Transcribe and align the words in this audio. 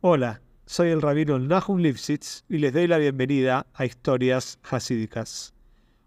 Hola, 0.00 0.42
soy 0.64 0.90
el 0.90 1.02
rabino 1.02 1.40
Nahum 1.40 1.80
Lipsitz 1.80 2.44
y 2.48 2.58
les 2.58 2.72
doy 2.72 2.86
la 2.86 2.98
bienvenida 2.98 3.66
a 3.74 3.84
Historias 3.84 4.60
Hasídicas, 4.62 5.54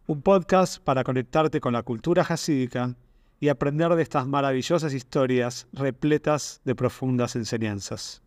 un 0.07 0.21
podcast 0.21 0.81
para 0.81 1.03
conectarte 1.03 1.59
con 1.59 1.73
la 1.73 1.83
cultura 1.83 2.21
hasídica 2.21 2.95
y 3.41 3.49
aprender 3.49 3.93
de 3.93 4.01
estas 4.01 4.25
maravillosas 4.25 4.93
historias 4.93 5.67
repletas 5.73 6.61
de 6.63 6.73
profundas 6.73 7.35
enseñanzas. 7.35 8.21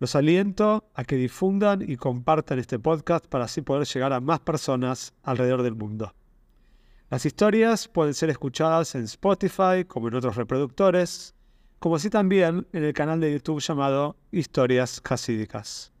Los 0.00 0.16
aliento 0.16 0.90
a 0.94 1.04
que 1.04 1.14
difundan 1.14 1.88
y 1.88 1.94
compartan 1.94 2.58
este 2.58 2.80
podcast 2.80 3.24
para 3.26 3.44
así 3.44 3.62
poder 3.62 3.86
llegar 3.86 4.12
a 4.12 4.18
más 4.18 4.40
personas 4.40 5.14
alrededor 5.22 5.62
del 5.62 5.76
mundo. 5.76 6.12
Las 7.08 7.24
historias 7.24 7.86
pueden 7.86 8.14
ser 8.14 8.30
escuchadas 8.30 8.96
en 8.96 9.04
Spotify 9.04 9.84
como 9.86 10.08
en 10.08 10.16
otros 10.16 10.34
reproductores, 10.34 11.36
como 11.78 11.96
así 11.96 12.10
también 12.10 12.66
en 12.72 12.84
el 12.84 12.92
canal 12.92 13.20
de 13.20 13.32
YouTube 13.32 13.60
llamado 13.60 14.16
Historias 14.32 15.00
Hasídicas. 15.04 15.92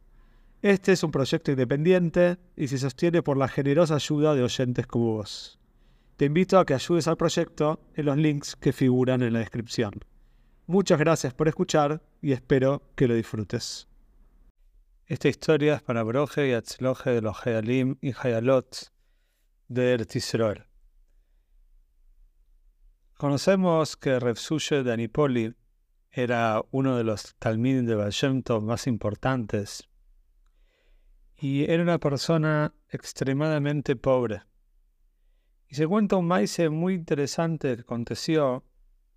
Este 0.60 0.92
es 0.92 1.04
un 1.04 1.12
proyecto 1.12 1.52
independiente 1.52 2.36
y 2.56 2.66
se 2.66 2.78
sostiene 2.78 3.22
por 3.22 3.36
la 3.36 3.46
generosa 3.46 3.94
ayuda 3.94 4.34
de 4.34 4.42
oyentes 4.42 4.86
como 4.88 5.14
vos. 5.14 5.58
Te 6.16 6.24
invito 6.24 6.58
a 6.58 6.66
que 6.66 6.74
ayudes 6.74 7.06
al 7.06 7.16
proyecto 7.16 7.80
en 7.94 8.06
los 8.06 8.16
links 8.16 8.56
que 8.56 8.72
figuran 8.72 9.22
en 9.22 9.34
la 9.34 9.38
descripción. 9.38 9.92
Muchas 10.66 10.98
gracias 10.98 11.32
por 11.32 11.46
escuchar 11.46 12.02
y 12.20 12.32
espero 12.32 12.82
que 12.96 13.06
lo 13.06 13.14
disfrutes. 13.14 13.86
Esta 15.06 15.28
historia 15.28 15.76
es 15.76 15.82
para 15.82 16.02
Broje 16.02 16.48
y 16.48 16.52
Atzloje 16.52 17.10
de 17.10 17.22
los 17.22 17.46
Hayalim 17.46 17.96
y 18.00 18.12
Hayalot 18.20 18.92
de 19.68 19.94
Eretz 19.94 20.34
Conocemos 23.16 23.96
que 23.96 24.18
Revsuye 24.18 24.82
de 24.82 24.92
Anipoli 24.92 25.54
era 26.22 26.64
uno 26.70 26.96
de 26.96 27.04
los 27.04 27.36
talmidim 27.36 27.86
de 27.86 27.94
Baal 27.94 28.12
más 28.62 28.86
importantes 28.86 29.88
y 31.36 31.70
era 31.70 31.82
una 31.82 31.98
persona 31.98 32.74
extremadamente 32.88 33.94
pobre. 33.94 34.42
Y 35.68 35.76
se 35.76 35.86
cuenta 35.86 36.16
un 36.16 36.26
maíz 36.26 36.58
muy 36.70 36.94
interesante 36.94 37.76
que 37.76 37.82
aconteció 37.82 38.64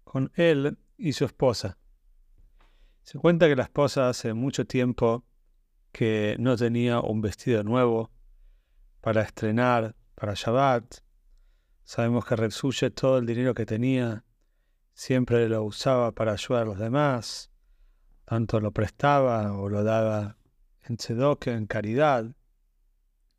con 0.03 0.31
él 0.36 0.78
y 0.98 1.14
su 1.14 1.26
esposa. 1.26 1.78
Se 3.02 3.17
cuenta 3.17 3.48
que 3.48 3.56
la 3.56 3.64
esposa 3.64 4.09
hace 4.09 4.33
mucho 4.33 4.66
tiempo 4.66 5.26
que 5.92 6.36
no 6.39 6.56
tenía 6.56 7.00
un 7.00 7.22
vestido 7.22 7.64
nuevo 7.64 8.11
para 9.02 9.23
estrenar 9.23 9.95
para 10.14 10.33
Shabbat. 10.36 10.98
Sabemos 11.83 12.26
que 12.26 12.36
Repsuye 12.36 12.92
todo 12.92 13.17
el 13.17 13.26
dinero 13.26 13.56
que 13.56 13.66
tenía 13.66 14.23
siempre 15.02 15.50
lo 15.50 15.64
usaba 15.64 16.12
para 16.12 16.34
ayudar 16.34 16.62
a 16.62 16.66
los 16.66 16.78
demás, 16.78 17.50
tanto 18.24 18.60
lo 18.60 18.72
prestaba 18.72 19.52
o 19.58 19.68
lo 19.68 19.84
daba 19.84 20.38
en 20.84 20.98
tzedoque, 20.98 21.52
en 21.54 21.66
caridad. 21.66 22.36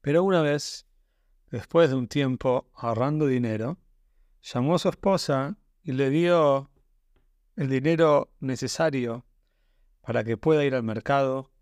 Pero 0.00 0.24
una 0.24 0.42
vez, 0.42 0.88
después 1.52 1.88
de 1.88 1.94
un 1.94 2.08
tiempo 2.08 2.68
ahorrando 2.74 3.28
dinero, 3.28 3.78
llamó 4.42 4.74
a 4.74 4.80
su 4.80 4.88
esposa 4.88 5.56
y 5.84 5.92
le 5.92 6.10
dio 6.10 6.68
el 7.54 7.68
dinero 7.68 8.32
necesario 8.40 9.24
para 10.00 10.24
que 10.24 10.36
pueda 10.36 10.64
ir 10.64 10.74
al 10.74 10.82
mercado, 10.82 11.52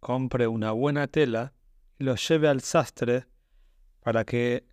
compre 0.00 0.46
una 0.46 0.72
buena 0.72 1.08
tela 1.08 1.52
y 1.98 2.04
lo 2.04 2.14
lleve 2.14 2.48
al 2.48 2.62
sastre 2.62 3.26
para 4.00 4.24
que 4.24 4.66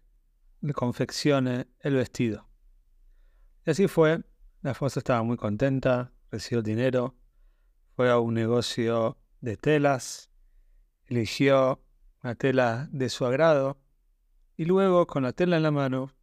le 0.62 0.72
confeccione 0.72 1.68
el 1.82 1.96
vestido. 1.96 2.48
Y 3.66 3.72
así 3.72 3.90
fue 3.90 4.24
la 4.62 4.72
esposa 4.72 5.00
estaba 5.00 5.24
muy 5.24 5.38
contenta, 5.38 6.12
recibió 6.32 6.62
dinero, 6.62 7.16
fue 7.96 8.10
a 8.10 8.20
un 8.20 8.34
negocio 8.34 9.18
de 9.40 9.56
telas, 9.56 10.30
eligió 11.08 11.82
una 12.24 12.36
tela 12.36 12.90
de 12.92 13.10
su 13.10 13.26
agrado 13.26 13.80
y 14.58 14.66
luego 14.66 15.08
con 15.08 15.24
la 15.24 15.32
tela 15.32 15.58
en 15.58 15.64
la 15.64 15.72
mano 15.72 16.14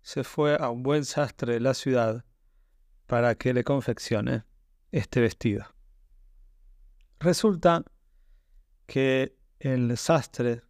se 0.00 0.24
fue 0.24 0.56
a 0.58 0.70
un 0.70 0.82
buen 0.82 1.04
sastre 1.04 1.54
de 1.54 1.60
la 1.60 1.74
ciudad 1.74 2.24
para 3.06 3.34
que 3.34 3.52
le 3.52 3.62
confeccione 3.62 4.44
este 4.90 5.20
vestido. 5.20 5.66
Resulta 7.20 7.84
que 8.86 9.36
el 9.60 9.96
sastre 9.96 10.62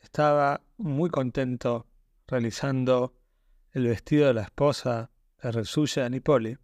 estaba 0.00 0.62
muy 0.76 1.08
contento 1.08 1.86
realizando 2.26 3.14
el 3.72 3.88
vestido 3.88 4.26
de 4.26 4.34
la 4.34 4.42
esposa 4.42 5.10
Resulta 5.52 6.00
de 6.00 6.06
Anipoli, 6.06 6.58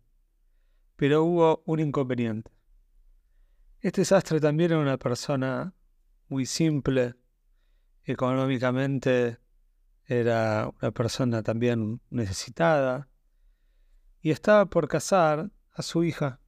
pero 0.97 1.25
hubo 1.25 1.63
un 1.67 1.81
inconveniente. 1.81 2.51
Este 3.81 4.05
sastre 4.05 4.41
también 4.41 4.73
era 4.73 4.81
una 4.81 4.97
persona 4.97 5.75
muy 6.29 6.47
simple, 6.47 7.15
económicamente 8.05 9.39
era 10.07 10.73
una 10.81 10.91
persona 10.93 11.43
también 11.43 12.01
necesitada, 12.09 13.09
y 14.23 14.31
estaba 14.31 14.67
por 14.67 14.89
casar 14.89 15.51
a 15.73 15.83
su 15.83 16.05
hija. 16.05 16.41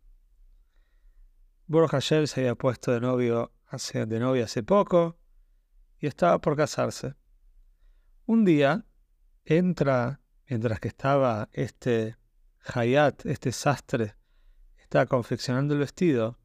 Borja 1.66 2.00
se 2.00 2.24
había 2.36 2.54
puesto 2.54 2.92
de 2.92 3.00
novio 3.00 3.52
hace, 3.66 4.06
de 4.06 4.20
novia 4.20 4.44
hace 4.44 4.62
poco 4.62 5.18
y 5.98 6.06
estaba 6.06 6.40
por 6.40 6.56
casarse. 6.56 7.14
Un 8.26 8.44
día 8.44 8.84
entra, 9.44 10.20
mientras 10.48 10.80
que 10.80 10.88
estaba 10.88 11.48
este 11.52 12.16
Hayat, 12.64 13.26
este 13.26 13.52
sastre, 13.52 14.16
está 14.76 15.06
confeccionando 15.06 15.74
el 15.74 15.80
vestido, 15.80 16.38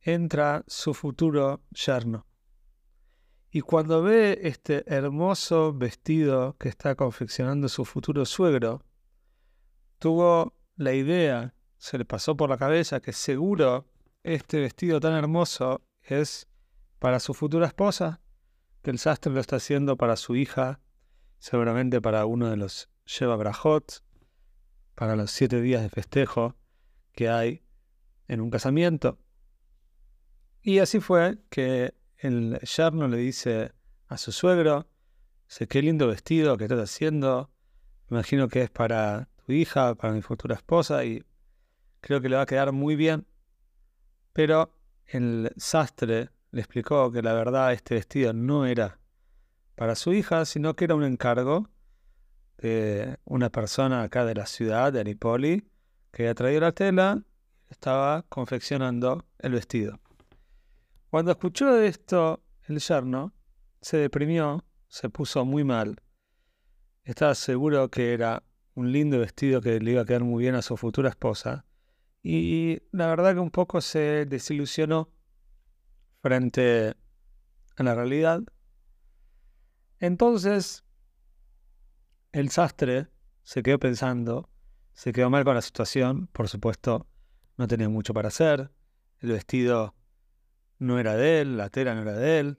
entra 0.00 0.64
su 0.66 0.94
futuro 0.94 1.62
yerno. 1.70 2.26
Y 3.50 3.60
cuando 3.60 4.02
ve 4.02 4.40
este 4.42 4.82
hermoso 4.86 5.72
vestido 5.72 6.56
que 6.58 6.68
está 6.68 6.94
confeccionando 6.94 7.68
su 7.68 7.84
futuro 7.84 8.24
suegro, 8.24 8.82
tuvo 9.98 10.54
la 10.76 10.94
idea, 10.94 11.54
se 11.76 11.98
le 11.98 12.04
pasó 12.04 12.36
por 12.36 12.48
la 12.48 12.56
cabeza 12.56 13.00
que 13.00 13.12
seguro 13.12 13.86
este 14.22 14.60
vestido 14.60 15.00
tan 15.00 15.12
hermoso 15.14 15.82
es 16.00 16.48
para 16.98 17.20
su 17.20 17.34
futura 17.34 17.66
esposa, 17.66 18.20
que 18.82 18.90
el 18.90 18.98
sastre 18.98 19.32
lo 19.32 19.40
está 19.40 19.56
haciendo 19.56 19.96
para 19.96 20.16
su 20.16 20.34
hija, 20.34 20.80
seguramente 21.38 22.00
para 22.00 22.24
uno 22.26 22.48
de 22.48 22.56
los 22.56 22.88
Sheva 23.04 23.36
Brajot, 23.36 24.02
para 24.94 25.16
los 25.16 25.30
siete 25.30 25.60
días 25.60 25.82
de 25.82 25.88
festejo 25.88 26.56
que 27.12 27.28
hay 27.28 27.62
en 28.28 28.40
un 28.40 28.50
casamiento. 28.50 29.18
Y 30.62 30.78
así 30.78 31.00
fue 31.00 31.38
que 31.50 31.94
el 32.18 32.58
yerno 32.60 33.08
le 33.08 33.16
dice 33.16 33.72
a 34.08 34.16
su 34.16 34.32
suegro, 34.32 34.86
sé 35.46 35.66
qué 35.66 35.82
lindo 35.82 36.06
vestido 36.06 36.56
que 36.56 36.64
estás 36.64 36.80
haciendo, 36.80 37.50
me 38.08 38.18
imagino 38.18 38.48
que 38.48 38.62
es 38.62 38.70
para 38.70 39.28
tu 39.44 39.52
hija, 39.52 39.94
para 39.94 40.12
mi 40.12 40.22
futura 40.22 40.54
esposa 40.54 41.04
y 41.04 41.24
creo 42.00 42.20
que 42.20 42.28
le 42.28 42.36
va 42.36 42.42
a 42.42 42.46
quedar 42.46 42.72
muy 42.72 42.94
bien. 42.94 43.26
Pero 44.32 44.72
el 45.06 45.52
sastre 45.56 46.30
le 46.52 46.60
explicó 46.60 47.10
que 47.10 47.22
la 47.22 47.32
verdad 47.32 47.72
este 47.72 47.94
vestido 47.94 48.32
no 48.32 48.66
era 48.66 48.98
para 49.74 49.94
su 49.94 50.12
hija, 50.12 50.44
sino 50.44 50.76
que 50.76 50.84
era 50.84 50.94
un 50.94 51.04
encargo 51.04 51.68
una 53.24 53.50
persona 53.50 54.02
acá 54.02 54.24
de 54.24 54.34
la 54.34 54.46
ciudad, 54.46 54.92
de 54.92 55.00
Anipoli, 55.00 55.68
que 56.12 56.24
había 56.24 56.34
traído 56.34 56.60
la 56.60 56.72
tela 56.72 57.22
estaba 57.72 58.22
confeccionando 58.28 59.24
el 59.38 59.52
vestido. 59.52 59.98
Cuando 61.10 61.32
escuchó 61.32 61.80
esto, 61.80 62.42
el 62.68 62.78
yerno 62.78 63.32
se 63.80 63.96
deprimió, 63.96 64.64
se 64.88 65.08
puso 65.08 65.44
muy 65.44 65.64
mal. 65.64 66.00
Estaba 67.04 67.34
seguro 67.34 67.90
que 67.90 68.12
era 68.12 68.42
un 68.74 68.92
lindo 68.92 69.18
vestido 69.18 69.60
que 69.60 69.80
le 69.80 69.92
iba 69.92 70.02
a 70.02 70.04
quedar 70.04 70.22
muy 70.22 70.42
bien 70.42 70.54
a 70.54 70.62
su 70.62 70.76
futura 70.76 71.08
esposa. 71.08 71.64
Y 72.22 72.80
la 72.92 73.08
verdad 73.08 73.34
que 73.34 73.40
un 73.40 73.50
poco 73.50 73.80
se 73.80 74.26
desilusionó 74.26 75.10
frente 76.22 76.94
a 77.76 77.82
la 77.82 77.94
realidad. 77.94 78.42
Entonces 79.98 80.84
el 82.32 82.50
sastre 82.50 83.08
se 83.42 83.62
quedó 83.62 83.78
pensando, 83.78 84.48
se 84.94 85.12
quedó 85.12 85.30
mal 85.30 85.44
con 85.44 85.54
la 85.54 85.62
situación, 85.62 86.28
por 86.32 86.48
supuesto, 86.48 87.06
no 87.56 87.68
tenía 87.68 87.88
mucho 87.88 88.14
para 88.14 88.28
hacer, 88.28 88.70
el 89.20 89.32
vestido 89.32 89.94
no 90.78 90.98
era 90.98 91.14
de 91.14 91.42
él, 91.42 91.56
la 91.56 91.68
tela 91.68 91.94
no 91.94 92.02
era 92.02 92.14
de 92.14 92.40
él. 92.40 92.56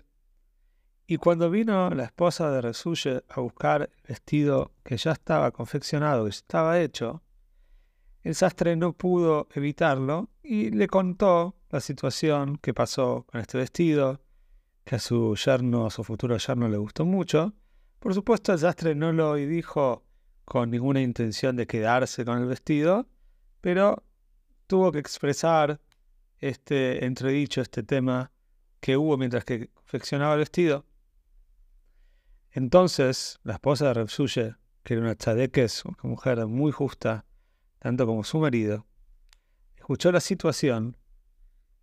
Y 1.07 1.17
cuando 1.17 1.49
vino 1.49 1.89
la 1.89 2.05
esposa 2.05 2.49
de 2.51 2.61
Resuye 2.61 3.23
a 3.27 3.41
buscar 3.41 3.81
el 3.81 4.03
vestido 4.07 4.71
que 4.83 4.95
ya 4.95 5.11
estaba 5.11 5.51
confeccionado, 5.51 6.23
que 6.23 6.29
estaba 6.29 6.79
hecho, 6.79 7.23
el 8.21 8.35
sastre 8.35 8.75
no 8.75 8.93
pudo 8.93 9.49
evitarlo 9.53 10.29
y 10.41 10.69
le 10.69 10.87
contó 10.87 11.57
la 11.69 11.81
situación 11.81 12.57
que 12.57 12.73
pasó 12.73 13.25
con 13.29 13.41
este 13.41 13.57
vestido, 13.57 14.21
que 14.85 14.95
a 14.95 14.99
su 14.99 15.35
yerno, 15.35 15.87
a 15.87 15.89
su 15.89 16.03
futuro 16.03 16.37
yerno 16.37 16.69
le 16.69 16.77
gustó 16.77 17.05
mucho, 17.05 17.53
por 18.03 18.13
supuesto, 18.13 18.51
el 18.51 18.59
sastre 18.59 18.95
no 18.95 19.13
lo 19.13 19.35
dijo 19.35 20.03
con 20.43 20.69
ninguna 20.71 20.99
intención 20.99 21.55
de 21.55 21.67
quedarse 21.67 22.25
con 22.25 22.37
el 22.37 22.47
vestido, 22.47 23.07
pero 23.61 24.03
tuvo 24.67 24.91
que 24.91 24.99
expresar 24.99 25.79
este 26.39 27.05
entredicho, 27.05 27.61
este 27.61 27.81
tema 27.81 28.33
que 28.81 28.97
hubo 28.97 29.15
mientras 29.15 29.45
que 29.45 29.69
confeccionaba 29.69 30.33
el 30.33 30.39
vestido. 30.39 30.85
Entonces, 32.51 33.39
la 33.43 33.53
esposa 33.53 33.87
de 33.87 33.93
Repsuye, 33.93 34.55
que 34.83 34.95
era 34.95 35.01
una 35.01 35.15
chadeques, 35.15 35.85
una 35.85 35.97
mujer 36.03 36.45
muy 36.45 36.73
justa, 36.73 37.23
tanto 37.79 38.05
como 38.05 38.25
su 38.25 38.37
marido, 38.37 38.85
escuchó 39.77 40.11
la 40.11 40.19
situación 40.19 40.97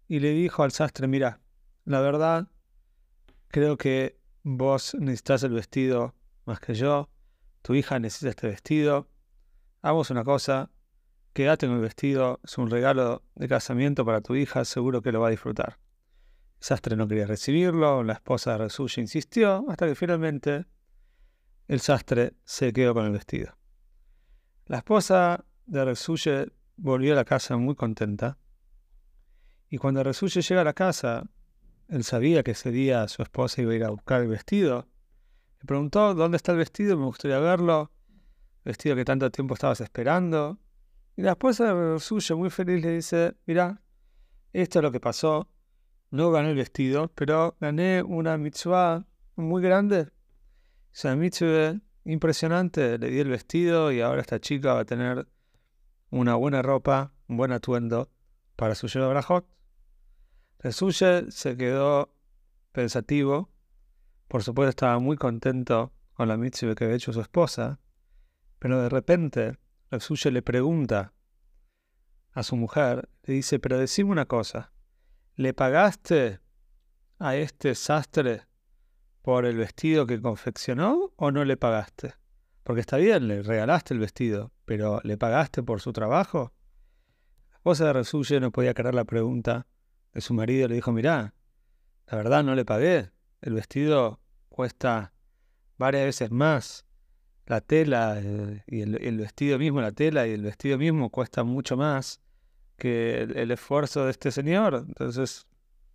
y 0.06 0.20
le 0.20 0.32
dijo 0.32 0.64
al 0.64 0.73
sastre, 0.73 1.06
mira, 1.08 1.40
la 1.87 2.02
verdad, 2.02 2.49
creo 3.49 3.78
que 3.78 4.19
vos 4.42 4.94
necesitas 4.94 5.42
el 5.42 5.52
vestido 5.52 6.14
más 6.46 6.60
que 6.60 6.75
yo, 6.75 7.08
tu 7.62 7.75
hija 7.75 7.98
necesita 7.98 8.31
este 8.31 8.48
vestido, 8.48 9.08
hagamos 9.82 10.10
una 10.10 10.25
cosa, 10.25 10.70
quédate 11.32 11.66
con 11.66 11.76
el 11.76 11.82
vestido, 11.82 12.40
es 12.44 12.58
un 12.58 12.70
regalo 12.70 13.22
de 13.34 13.48
casamiento 13.48 14.04
para 14.04 14.20
tu 14.20 14.34
hija, 14.34 14.64
seguro 14.64 15.02
que 15.02 15.12
lo 15.12 15.20
va 15.20 15.28
a 15.28 15.31
disfrutar. 15.31 15.78
El 16.58 16.64
sastre 16.64 16.96
no 16.96 17.06
quería 17.06 17.26
recibirlo, 17.26 18.02
la 18.02 18.14
esposa 18.14 18.52
de 18.52 18.58
Resuya 18.58 19.00
insistió, 19.00 19.64
hasta 19.69 19.87
que 19.87 19.94
finalmente 19.94 20.66
el 21.69 21.81
sastre 21.81 22.34
se 22.44 22.72
quedó 22.72 22.94
con 22.94 23.06
el 23.06 23.12
vestido. 23.12 23.56
La 24.66 24.78
esposa 24.78 25.44
de 25.66 25.84
Resuye 25.84 26.52
volvió 26.76 27.12
a 27.12 27.16
la 27.16 27.25
casa 27.25 27.56
muy 27.56 27.75
contenta, 27.75 28.38
y 29.69 29.78
cuando 29.78 30.02
Resuye 30.02 30.42
llega 30.42 30.62
a 30.62 30.64
la 30.64 30.72
casa, 30.72 31.25
él 31.90 32.04
sabía 32.04 32.42
que 32.42 32.52
ese 32.52 32.70
día 32.70 33.06
su 33.08 33.22
esposa 33.22 33.60
iba 33.62 33.72
a 33.72 33.75
ir 33.75 33.84
a 33.84 33.90
buscar 33.90 34.22
el 34.22 34.28
vestido, 34.28 34.87
le 35.60 35.66
preguntó, 35.66 36.14
¿dónde 36.14 36.37
está 36.37 36.52
el 36.52 36.58
vestido? 36.58 36.96
Me 36.96 37.04
gustaría 37.04 37.38
verlo. 37.38 37.90
Vestido 38.64 38.96
que 38.96 39.04
tanto 39.04 39.31
tiempo 39.31 39.54
estabas 39.54 39.81
esperando. 39.82 40.58
Y 41.16 41.22
la 41.22 41.32
esposa 41.32 41.98
suya, 41.98 42.34
muy 42.34 42.48
feliz, 42.48 42.82
le 42.82 42.92
dice, 42.92 43.34
mira, 43.44 43.82
esto 44.54 44.78
es 44.78 44.82
lo 44.82 44.90
que 44.90 45.00
pasó. 45.00 45.48
No 46.10 46.31
gané 46.31 46.50
el 46.50 46.56
vestido, 46.56 47.12
pero 47.14 47.56
gané 47.60 48.02
una 48.02 48.38
mitzvah 48.38 49.04
muy 49.37 49.62
grande. 49.62 50.02
O 50.02 50.92
sea, 50.92 51.14
mitzvah 51.14 51.78
impresionante. 52.04 52.96
Le 52.96 53.10
di 53.10 53.19
el 53.20 53.28
vestido 53.28 53.92
y 53.92 54.00
ahora 54.00 54.22
esta 54.22 54.40
chica 54.40 54.72
va 54.72 54.81
a 54.81 54.84
tener 54.87 55.28
una 56.08 56.37
buena 56.37 56.62
ropa, 56.62 57.12
un 57.28 57.37
buen 57.37 57.52
atuendo 57.52 58.08
para 58.56 58.75
su 58.75 58.87
de 58.87 59.06
brajot. 59.06 59.46
El 60.61 60.73
suyo 60.73 61.31
se 61.31 61.57
quedó 61.57 62.15
pensativo 62.73 63.51
por 64.31 64.45
supuesto 64.45 64.71
estaba 64.71 65.01
muy 65.01 65.17
contento 65.17 65.93
con 66.12 66.29
la 66.29 66.37
mitzvah 66.37 66.77
que 66.77 66.85
había 66.85 66.95
hecho 66.95 67.12
su 67.12 67.21
esposa, 67.21 67.81
pero 68.61 68.81
de 68.81 68.89
repente 68.89 69.59
el 69.91 70.01
suyo 70.01 70.31
le 70.31 70.41
pregunta 70.41 71.12
a 72.31 72.45
su 72.45 72.55
mujer, 72.55 73.09
le 73.25 73.35
dice, 73.35 73.59
pero 73.59 73.77
decime 73.77 74.12
una 74.12 74.27
cosa, 74.27 74.73
¿le 75.35 75.53
pagaste 75.53 76.39
a 77.19 77.35
este 77.35 77.75
sastre 77.75 78.47
por 79.21 79.47
el 79.47 79.57
vestido 79.57 80.07
que 80.07 80.23
confeccionó 80.23 81.12
o 81.17 81.33
no 81.33 81.45
le 81.45 81.57
pagaste? 81.57 82.15
Porque 82.62 82.83
está 82.83 82.99
bien, 82.99 83.27
le 83.27 83.43
regalaste 83.43 83.95
el 83.95 84.01
vestido, 84.01 84.53
pero 84.65 85.01
¿le 85.03 85.19
pagaste 85.19 85.65
por 85.65 85.81
su 85.81 85.93
trabajo? 85.93 86.53
La 87.51 87.57
esposa 87.57 87.87
de 87.87 87.95
Resulle 87.95 88.39
no 88.39 88.53
podía 88.53 88.75
creer 88.75 88.95
la 88.95 89.05
pregunta 89.05 89.67
de 90.12 90.21
su 90.21 90.35
marido, 90.35 90.69
le 90.69 90.75
dijo, 90.75 90.93
mirá, 90.93 91.35
la 92.07 92.17
verdad 92.17 92.43
no 92.43 92.55
le 92.55 92.65
pagué, 92.65 93.11
el 93.41 93.55
vestido 93.55 94.21
cuesta 94.49 95.12
varias 95.79 96.05
veces 96.05 96.31
más. 96.31 96.87
La 97.47 97.61
tela 97.61 98.21
eh, 98.23 98.62
y 98.69 98.83
el, 98.83 99.19
vestido 99.19 99.59
mismo, 99.59 99.81
la 99.81 99.91
tela 99.91 100.27
y 100.27 100.33
el 100.33 100.43
vestido 100.43 100.79
mismo 100.79 101.11
cuesta 101.11 101.43
mucho 101.43 101.77
más 101.77 102.21
que 102.77 103.23
el, 103.23 103.51
esfuerzo 103.51 104.05
de 104.05 104.12
este 104.12 104.31
señor. 104.31 104.85
Entonces, 104.87 105.49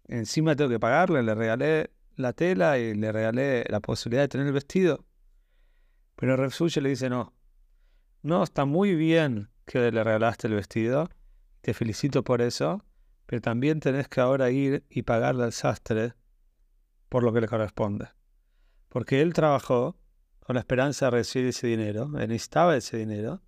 encima 0.08 0.56
tengo 0.56 0.70
que 0.70 0.80
pagarle, 0.80 1.24
le 1.24 1.34
regalé 1.34 1.92
la 2.18 2.34
tela 2.34 2.78
y 2.78 2.94
le 2.94 3.12
regalé 3.12 3.64
la 3.70 3.80
posibilidad 3.80 4.24
de 4.24 4.28
tener 4.28 4.48
el 4.48 4.54
vestido. 4.54 5.06
Pero 6.18 6.36
Refsuye 6.36 6.82
le 6.82 6.90
dice, 6.90 7.10
no, 7.10 7.34
no, 8.22 8.44
está 8.44 8.66
muy 8.66 8.96
bien 8.96 9.50
que 9.66 9.92
le 9.92 10.04
regalaste 10.04 10.48
el 10.48 10.56
vestido, 10.56 11.10
te 11.62 11.74
felicito 11.74 12.24
por 12.24 12.42
eso, 12.42 12.84
pero 13.26 13.42
también 13.42 13.80
tenés 13.80 14.08
que 14.08 14.22
ahora 14.22 14.52
ir 14.52 14.86
y 14.90 15.04
pagarle 15.04 15.44
al 15.44 15.54
sastre 15.54 16.14
por 17.10 17.24
lo 17.24 17.34
que 17.34 17.42
le 17.42 17.48
corresponde. 17.48 18.10
Porque 18.90 19.22
él 19.22 19.34
trabajó 19.34 19.98
con 20.40 20.56
la 20.56 20.60
esperanza 20.60 21.06
de 21.06 21.12
recibir 21.12 21.50
ese 21.50 21.68
dinero, 21.68 22.04
él 22.20 22.30
necesitaba 22.30 22.76
ese 22.76 22.98
dinero, 22.98 23.42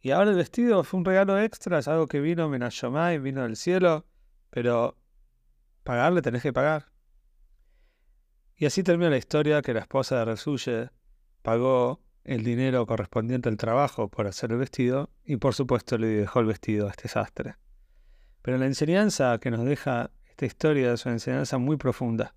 y 0.00 0.10
ahora 0.10 0.30
el 0.30 0.36
vestido 0.36 0.84
fue 0.84 0.98
un 0.98 1.04
regalo 1.04 1.38
extra, 1.40 1.78
es 1.78 1.88
algo 1.88 2.06
que 2.06 2.20
vino 2.20 2.46
y 2.54 3.18
vino 3.18 3.42
del 3.42 3.56
cielo, 3.56 4.06
pero 4.50 4.96
pagarle 5.82 6.22
tenés 6.22 6.42
que 6.42 6.52
pagar. 6.52 6.92
Y 8.56 8.66
así 8.66 8.82
termina 8.82 9.10
la 9.10 9.16
historia 9.16 9.62
que 9.62 9.74
la 9.74 9.80
esposa 9.80 10.18
de 10.18 10.24
Resulye 10.26 10.90
pagó 11.42 12.00
el 12.24 12.42
dinero 12.42 12.86
correspondiente 12.86 13.48
al 13.48 13.56
trabajo 13.56 14.08
por 14.08 14.26
hacer 14.26 14.52
el 14.52 14.58
vestido 14.58 15.10
y 15.24 15.36
por 15.36 15.54
supuesto 15.54 15.98
le 15.98 16.08
dejó 16.08 16.40
el 16.40 16.46
vestido 16.46 16.86
a 16.86 16.90
este 16.90 17.08
sastre. 17.08 17.56
Pero 18.46 18.58
la 18.58 18.66
enseñanza 18.66 19.38
que 19.40 19.50
nos 19.50 19.64
deja 19.64 20.12
esta 20.24 20.46
historia 20.46 20.92
es 20.92 21.04
una 21.04 21.14
enseñanza 21.14 21.58
muy 21.58 21.76
profunda. 21.76 22.32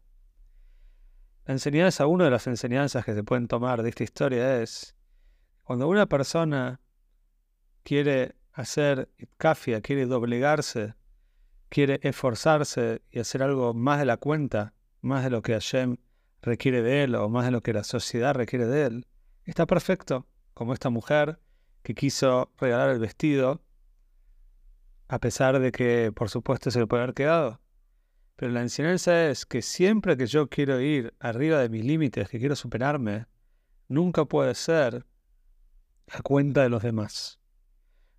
La 1.46 1.54
enseñanza, 1.54 2.08
una 2.08 2.24
de 2.24 2.32
las 2.32 2.48
enseñanzas 2.48 3.06
que 3.06 3.14
se 3.14 3.24
pueden 3.24 3.48
tomar 3.48 3.84
de 3.84 3.90
esta 3.90 4.04
historia 4.04 4.60
es, 4.60 4.96
cuando 5.62 5.88
una 5.88 6.08
persona 6.08 6.82
quiere 7.84 8.34
hacer 8.54 9.08
kafia, 9.38 9.82
quiere 9.82 10.08
doblegarse, 10.08 10.96
quiere 11.70 12.00
esforzarse 12.02 13.04
y 13.12 13.20
hacer 13.20 13.44
algo 13.44 13.76
más 13.76 14.00
de 14.00 14.06
la 14.06 14.18
cuenta, 14.18 14.74
más 15.02 15.24
de 15.24 15.30
lo 15.30 15.44
que 15.44 15.54
Hashem 15.54 15.98
requiere 16.42 16.82
de 16.82 17.04
él 17.04 17.14
o 17.14 17.30
más 17.30 17.46
de 17.46 17.52
lo 17.52 17.62
que 17.62 17.72
la 17.72 17.84
sociedad 17.84 18.34
requiere 18.34 18.66
de 18.66 18.88
él, 18.88 19.08
está 19.46 19.68
perfecto, 19.68 20.26
como 20.56 20.74
esta 20.74 20.90
mujer 20.90 21.38
que 21.84 21.94
quiso 21.94 22.52
regalar 22.58 22.90
el 22.90 22.98
vestido, 22.98 23.62
a 25.10 25.20
pesar 25.20 25.60
de 25.60 25.72
que 25.72 26.12
por 26.14 26.30
supuesto 26.30 26.70
se 26.72 26.80
le 26.80 26.88
puede 26.88 27.04
haber 27.04 27.16
quedado. 27.16 27.60
Pero 28.36 28.54
la 28.54 28.62
enseñanza 28.62 29.28
es 29.28 29.46
que 29.46 29.62
siempre 29.62 30.16
que 30.16 30.28
yo 30.28 30.48
quiero 30.48 30.80
ir 30.80 31.14
arriba 31.20 31.58
de 31.60 31.68
mis 31.68 31.84
límites, 31.84 32.30
que 32.30 32.40
quiero 32.40 32.56
superarme, 32.56 33.26
nunca 33.88 34.24
puede 34.26 34.54
ser 34.56 35.06
a 36.12 36.22
cuenta 36.22 36.62
de 36.62 36.70
los 36.70 36.84
demás. 36.84 37.40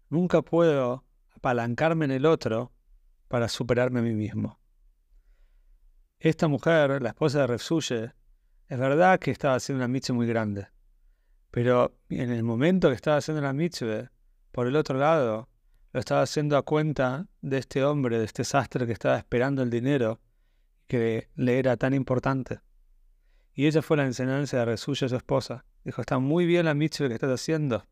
Nunca 0.08 0.42
puedo 0.42 1.04
apalancarme 1.36 2.04
en 2.04 2.10
el 2.10 2.26
otro 2.26 2.72
para 3.28 3.48
superarme 3.48 4.00
a 4.00 4.02
mí 4.02 4.12
mismo. 4.12 4.60
Esta 6.18 6.48
mujer, 6.48 7.00
la 7.00 7.10
esposa 7.10 7.40
de 7.40 7.46
Refsuye, 7.46 8.12
es 8.68 8.78
verdad 8.78 9.20
que 9.20 9.30
estaba 9.30 9.54
haciendo 9.54 9.84
una 9.84 9.88
mitzvah 9.88 10.16
muy 10.16 10.26
grande, 10.26 10.66
pero 11.50 11.96
en 12.08 12.30
el 12.30 12.42
momento 12.42 12.88
que 12.88 12.94
estaba 12.96 13.16
haciendo 13.16 13.40
la 13.40 13.52
mitzvah, 13.52 14.10
por 14.50 14.66
el 14.66 14.76
otro 14.76 14.98
lado, 14.98 15.49
lo 15.92 16.00
estaba 16.00 16.22
haciendo 16.22 16.56
a 16.56 16.62
cuenta 16.62 17.26
de 17.40 17.58
este 17.58 17.84
hombre, 17.84 18.18
de 18.18 18.24
este 18.24 18.44
sastre 18.44 18.86
que 18.86 18.92
estaba 18.92 19.16
esperando 19.16 19.62
el 19.62 19.70
dinero 19.70 20.20
que 20.86 21.28
le 21.36 21.58
era 21.58 21.76
tan 21.76 21.94
importante. 21.94 22.60
Y 23.54 23.66
ella 23.66 23.82
fue 23.82 23.96
la 23.96 24.06
enseñanza 24.06 24.58
de 24.58 24.64
Resulla, 24.64 25.08
su 25.08 25.16
esposa. 25.16 25.64
Dijo, 25.84 26.00
está 26.00 26.18
muy 26.18 26.46
bien 26.46 26.66
la 26.66 26.74
mitzvah 26.74 27.08
que 27.08 27.14
estás 27.14 27.30
haciendo, 27.30 27.86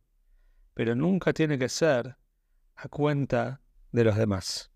pero 0.74 0.94
nunca 0.94 1.32
tiene 1.32 1.58
que 1.58 1.68
ser 1.68 2.16
a 2.76 2.88
cuenta 2.88 3.60
de 3.92 4.04
los 4.04 4.16
demás. 4.16 4.70